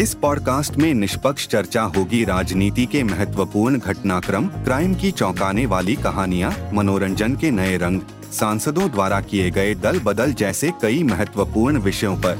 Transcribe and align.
इस 0.00 0.14
पॉडकास्ट 0.14 0.76
में 0.76 0.94
निष्पक्ष 0.94 1.46
चर्चा 1.48 1.82
होगी 1.96 2.24
राजनीति 2.24 2.86
के 2.86 3.02
महत्वपूर्ण 3.02 3.78
घटनाक्रम 3.78 4.46
क्राइम 4.46 4.94
की 4.94 5.10
चौंकाने 5.10 5.66
वाली 5.66 5.96
कहानियाँ 5.96 6.52
मनोरंजन 6.72 7.36
के 7.36 7.50
नए 7.50 7.76
रंग 7.76 8.00
सांसदों 8.32 8.90
द्वारा 8.90 9.20
किए 9.20 9.50
गए 9.50 9.74
दल 9.74 9.98
बदल 9.98 10.32
जैसे 10.32 10.70
कई 10.82 11.02
महत्वपूर्ण 11.02 11.78
विषयों 11.78 12.16
पर। 12.16 12.38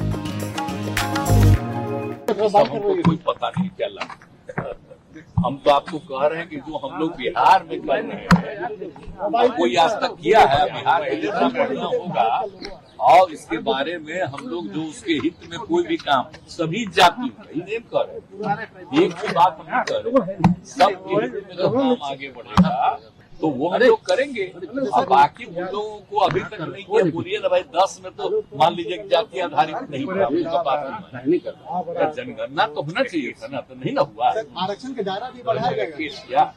कोई 3.02 3.16
पता 3.16 3.48
नहीं 3.48 3.68
चला 3.80 4.09
हम 5.46 5.56
तो 5.65 5.70
आपको 5.70 5.98
कह 5.98 6.27
रहे 6.27 6.38
हैं 6.38 6.48
कि 6.48 6.56
जो 6.56 6.79
हम 6.79 7.01
लोग 7.01 7.10
बिहार 7.10 7.65
में 7.70 7.80
कर 7.80 8.02
रहे 8.02 8.56
हैं 9.42 9.51
कोई 9.51 9.77
आज 9.77 9.90
तक 9.90 10.16
किया 10.20 10.40
है? 10.40 10.65
बिहार 10.73 11.02
में 11.02 11.20
जितना 11.20 11.48
बढ़िया 11.48 11.84
होगा 11.84 12.45
और 13.10 13.32
इसके 13.32 13.59
बारे 13.66 13.96
में 13.98 14.23
हम 14.23 14.46
लोग 14.48 14.66
जो 14.73 14.82
उसके 14.82 15.12
हित 15.24 15.48
में 15.51 15.59
कोई 15.59 15.82
भी 15.87 15.96
काम, 15.96 16.24
सभी 16.48 16.84
जाति 16.96 17.30
नेम 17.56 17.82
कर 17.95 18.06
रहे 18.06 19.05
एक 19.05 19.14
भी 19.23 19.32
बात 19.34 19.59
नहीं 19.60 19.82
कर 19.91 20.02
रहे। 20.06 20.34
हित 21.23 21.32
में 21.37 21.56
जो 21.56 21.70
काम 21.70 22.10
आगे 22.10 22.28
बढ़ेगा। 22.37 22.98
तो 23.41 23.49
वो 23.51 23.69
हम 23.71 23.80
लोग 23.80 24.01
करेंगे। 24.07 24.45
और 24.93 25.07
बाकी 25.09 25.45
उन 25.45 25.65
लोगों 25.65 25.99
को 26.11 26.17
अभी 26.27 26.41
तक 26.43 26.61
नहीं 26.61 26.85
किया 26.85 27.05
बोलिए 27.12 27.39
ना 27.39 27.49
भाई 27.49 27.63
दस 27.77 28.01
में 28.05 28.13
तो 28.16 28.25
मान 28.57 28.75
लीजिए 28.75 28.97
कि 28.99 29.09
जाति 29.09 29.41
आधारित 29.41 29.77
नहीं 29.91 30.05
है। 30.07 30.25
जनगणना 32.13 32.66
तो 32.66 32.82
होना 32.82 33.02
चाहिए 33.02 33.32
था 33.32 33.47
ना 33.52 33.60
तो 33.60 33.74
नहीं 33.74 33.93
ना 33.95 34.02
हुआ। 34.02 34.29
आरक्षण 34.29 34.93
का 34.93 35.02
दायरा 35.02 35.30
भी 35.30 35.43
बढ़ाया 35.43 35.85
गया। 35.91 36.43
आप 36.43 36.55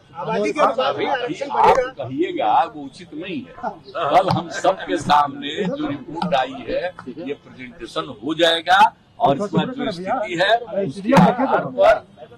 कहिएगा 2.00 2.52
वो 2.76 2.84
उचित 2.84 3.14
नहीं 3.14 3.40
है। 3.40 3.54
कल 3.94 4.30
हम 4.30 4.50
सबके 4.54 4.98
सामने 5.00 5.64
जो 5.66 5.88
रिपोर्ट 5.88 6.36
आई 6.36 6.58
है 6.70 6.84
ये 7.20 7.34
प्रेजेंटेशन 7.36 8.14
हो 8.24 8.34
जाएगा 8.36 8.80
और 9.20 9.32
इसमें 9.38 9.66
जो 9.68 9.92
स्थिति 9.92 10.34
है 10.42 10.52
उसके 10.86 11.14
आधार 11.16 11.66
पर 11.78 11.96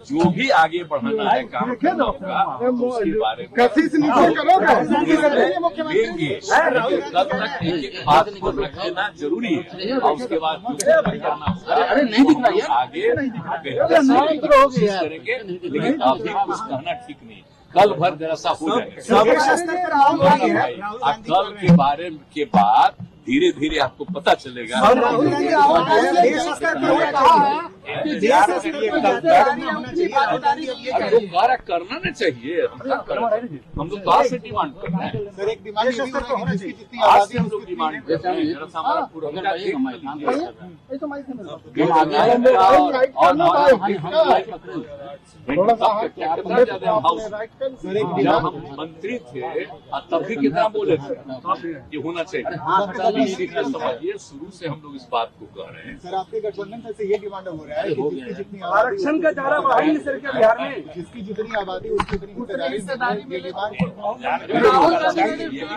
जो 0.07 0.29
भी 0.31 0.47
आगे 0.55 0.83
बढ़ाना 0.89 1.29
है 1.31 1.43
काम 1.53 1.73
करना 1.75 2.03
होगा 2.03 2.39
उसके 2.87 3.11
बारे 3.19 3.43
में 3.43 3.51
कसी 3.59 3.83
से 3.87 3.97
नीचे 3.97 4.33
करोगे? 4.35 4.73
देंगे 5.93 6.33
तब 7.15 7.27
तक 7.31 7.51
एक 7.63 7.83
एक 7.85 7.95
बात 8.07 8.29
को 8.41 8.49
रख 8.61 8.73
लेना 8.83 9.03
ज़रूरी 9.21 9.53
है। 9.55 9.61
और 9.97 10.11
उसके 10.13 10.37
बाद 10.39 10.57
जो 10.61 11.01
भी 11.09 11.17
करना 11.19 11.45
होगा। 11.45 11.75
अरे 11.75 12.03
नहीं 12.03 12.23
दिख 12.25 12.37
रहा 12.45 12.79
आगे 12.79 13.01
कोशिश 14.47 14.89
करेंगे 14.91 15.35
लेकिन 15.43 15.99
अभी 16.01 16.29
कुछ 16.29 16.59
कहना 16.59 16.93
ठीक 17.07 17.17
नहीं। 17.27 17.41
कल 17.71 17.89
भर 17.99 18.11
जरा 18.19 18.35
सा 18.35 18.49
हो 18.61 18.67
जाएगा 18.69 19.03
कल 21.11 21.45
के 21.61 21.69
बारे 21.75 22.09
के 22.35 22.43
बाद 22.55 22.89
धीरे 23.27 23.49
धीरे 23.59 23.77
आपको 23.79 24.03
पता 24.15 24.33
चलेगा। 24.35 24.75
कार्य 31.35 31.55
करना 31.67 31.97
ना 32.05 32.11
चाहिए 32.11 32.61
हम 32.61 32.79
हैं? 32.81 32.87
लोग 33.89 33.99
कहाँ 34.05 34.23
से 34.23 34.37
डिमांड 34.37 34.73
कर 34.73 34.87
रहे 34.87 35.07
हैं। 35.07 35.31
सर 35.31 35.49
एक 35.49 35.63
डिमांड 35.63 35.87
ये 35.87 36.01
भी 36.05 36.11
होना 36.11 36.55
चाहिए। 36.55 36.71
कि 36.71 36.77
जितनी 36.79 36.99
आज 36.99 37.09
आबादी 37.09 37.33
से 37.33 37.39
हम 37.39 37.47
लोग 37.51 37.65
डिमांड 37.65 38.01
कर 38.03 38.13
रहे 38.13 38.43
हैं। 38.43 38.55
हमारा 38.75 39.01
डिमांड 39.65 40.03
हम 47.15 48.55
मंत्री 48.79 49.17
थे 49.19 49.63
और 49.65 50.07
तब 50.11 50.23
भी 50.27 50.35
कितना 50.35 50.67
बोले 50.67 50.97
थे? 50.97 51.15
कि 51.89 51.97
होना 51.97 52.23
चाहिए। 52.23 52.55
हाँ, 52.55 52.93
समझिए 52.93 54.13
शुरू 54.17 54.49
से 54.51 54.67
हम 54.67 54.81
लोग 54.83 54.95
इस 54.95 55.07
बात 55.11 55.31
को 55.39 55.45
कह 55.55 55.69
रहे 55.71 55.83
हैं। 55.83 55.97
सर 55.99 56.15
आपके 56.15 56.39
गठबंधन 56.41 56.91
से 56.97 57.11
ये 57.11 57.17
डिमांड 57.17 57.47
हो 57.47 57.65
रहा 57.69 57.81
है 57.81 57.84
हो 57.93 58.09
गया 58.09 58.31
जितनी 58.37 58.59
आरक्षण 58.65 59.19
का 59.21 59.31
चारा 59.31 59.59
बढ़ाई 59.59 59.87
है 59.87 59.97
सर 60.03 60.19
क्या 60.19 60.31
बिहार 60.31 60.57
में। 60.61 60.93
जिसकी 60.95 61.21
जितनी 61.21 61.55
आबादी 61.59 61.89
उसकी 61.89 62.15
उतनी 62.15 62.31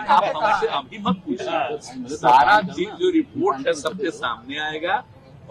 आप 0.07 0.23
हमसे 0.35 0.67
अभी 0.67 0.97
मत 1.07 1.21
पूछिए। 1.25 2.15
सारा 2.17 2.61
चीज़ 2.73 2.89
जो 2.99 3.09
रिपोर्ट 3.11 3.67
है 3.67 3.73
सबके 3.75 4.11
सामने 4.11 4.59
आएगा। 4.59 4.95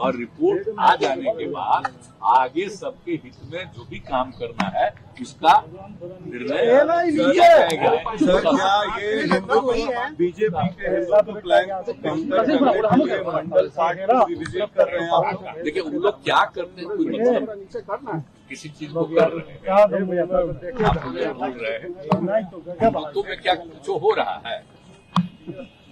और 0.00 0.16
रिपोर्ट 0.16 0.68
आ 0.78 0.94
जाने 0.96 1.30
के 1.38 1.46
बाद 1.50 1.82
आगे 2.36 2.68
सबके 2.68 3.12
हित 3.24 3.36
में 3.52 3.64
जो 3.76 3.84
भी 3.90 3.98
काम 4.08 4.30
करना 4.38 4.66
है 4.78 4.88
उसका 5.22 5.52
निर्णय 5.72 7.10
लिया 7.10 7.32
जाएगा। 7.34 7.90
सर 8.16 8.40
क्या 8.40 8.74
ये 8.98 9.10
हिंदू 9.32 9.60
बीजेपी 10.18 10.68
के 10.78 10.88
मंडल 13.30 13.66
कर 14.76 14.86
रहे 14.88 15.00
हैं 15.04 15.62
देखिए 15.64 15.82
वो 15.82 15.90
लोग 16.00 16.22
क्या 16.24 16.44
करते 16.54 16.80
हैं? 16.80 16.88
कोई 16.88 17.06
मतलब 17.06 18.22
किसी 18.48 18.68
चीज़ 18.68 18.92
को 18.92 19.04
कर 19.04 19.28
रहे 19.32 19.52
हैं? 19.52 19.58
आप 19.70 19.90
बोल 19.90 21.54
रहे 21.62 21.72
हैं। 21.72 21.82
हिंदुत्व 22.82 23.20
में 23.28 23.38
क्या 23.42 23.54
कुछ 23.54 23.88
हो 24.02 24.14
रहा 24.18 24.36
है? 24.46 24.58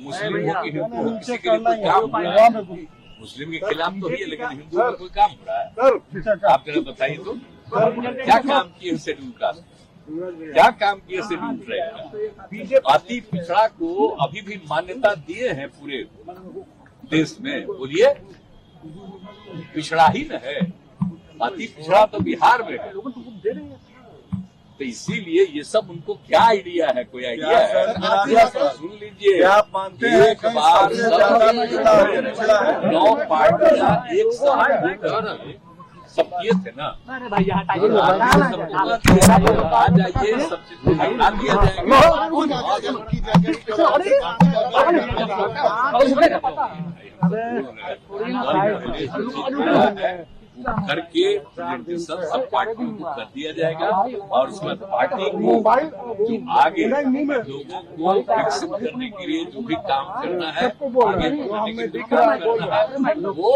मुस्लिम 0.03 0.33
हो 0.49 0.63
कि 0.63 0.71
हिंदू 0.71 0.97
हो 1.03 1.19
किसी 1.19 1.37
के 1.39 1.57
लिए 1.57 1.75
है। 1.75 2.87
मुस्लिम 3.21 3.51
के 3.51 3.59
खिलाफ 3.59 3.93
तो 4.01 4.09
ही 4.09 4.17
है 4.21 4.27
लेकिन 4.29 4.49
हिंदू 4.49 4.79
का 4.79 4.91
कोई 4.93 5.09
काम 5.17 5.31
हो 5.31 5.37
रहा 5.49 5.59
है। 5.59 5.67
आप 6.53 6.65
जरा 6.67 6.81
बताइए 6.91 7.17
तो 7.17 7.33
क्या 8.25 8.39
काम 8.41 8.69
किए 8.81 8.97
शेड्यूल 8.99 9.33
कास्ट 9.41 9.61
क्या 10.09 10.69
काम 10.81 10.99
किए 10.99 11.23
शेड्यूल 11.23 11.57
ट्राइब 11.59 11.85
का 12.73 12.93
अति 12.93 13.21
पिछड़ा 13.31 13.67
को 13.79 14.07
अभी 14.25 14.41
भी 14.49 14.57
मान्यता 14.71 15.15
दिए 15.29 15.49
हैं 15.51 15.69
पूरे 15.71 15.99
देश 17.11 17.37
में। 17.41 17.67
बोलिए 17.67 18.15
पिछड़ा 19.75 20.07
ही 20.07 20.23
न 20.31 20.41
है। 20.45 20.59
अति 21.43 21.67
पिछड़ा 21.67 22.05
तो 22.07 22.19
बिहार 22.21 22.63
में 22.63 22.79
है। 22.79 22.91
तो 24.79 24.85
इसीलिए 24.85 25.45
ये 25.53 25.63
सब 25.65 25.91
उनको 25.91 26.15
क्या 26.27 26.41
आइडिया 26.47 26.87
है 26.97 27.05
कोई 27.05 27.25
आइडिया 27.25 27.59
है 27.59 27.67
सर। 27.69 28.69
सुन 28.71 28.91
लीजिए 29.03 29.43
आप 29.51 29.71
मानते 29.75 30.09
हैं 30.09 30.27
एक 30.31 30.45
बार 30.57 30.95
सब 30.95 31.23
है, 31.43 31.55
है? 32.17 32.93
नौ 32.93 33.15
पार्टियाँ 33.31 33.95
एक 34.17 34.33
साथ 34.35 34.83
होकर 34.83 35.55
सब 36.17 36.29
किए 36.33 36.53
थे 36.65 36.71
ना 36.77 36.87
आ 37.99 39.87
जाइए 39.97 40.39
सब 40.49 40.61
चीज़ 40.69 40.79
को 40.85 40.91
हटा 40.93 41.31
दिया 41.31 41.55
जाएगा 41.65 43.07
करके 50.59 51.39
प्रेजेंटेशन 51.39 52.23
सब 52.27 52.43
पार्टियों 52.53 52.91
को 52.91 53.05
कर 53.07 53.25
दिया 53.25 53.51
जाएगा 53.53 53.89
और 54.37 54.51
बाद 54.53 54.79
पार्टी 54.85 55.27
को 55.31 55.55
जो 56.21 56.35
आगे 56.59 56.85
लोगों 56.87 57.25
को 57.97 58.13
विकसित 58.15 58.71
करने 58.73 59.09
के 59.11 59.27
लिए 59.27 59.43
जो 59.47 59.61
भी 59.63 59.75
काम 59.91 60.07
करना 60.23 60.49
है, 60.51 60.67
आगे 60.69 60.89
काम 61.51 61.67
करना 62.39 62.77
है, 62.77 63.15
वो 63.33 63.53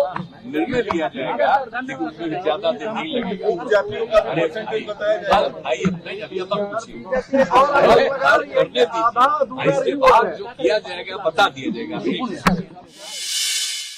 निर्णय 0.47 0.81
लिया 0.83 1.07
जाएगा। 1.15 1.49
लेकिन 1.81 2.07
उसमें 2.09 2.29
ज़्यादा 2.43 2.69
दिन 2.73 2.89
नहीं 2.91 3.11
लगेगा। 3.17 3.47
अरे 4.31 4.45
भाई 5.51 5.79
करने 8.55 8.83
दीजिए। 8.85 9.71
इसके 9.71 9.95
बाद 9.97 10.25
जो 10.37 10.45
किया 10.61 10.79
जाएगा, 10.81 11.17
बता 11.25 11.45
दिया 11.49 11.69
जाएगा। 11.75 11.97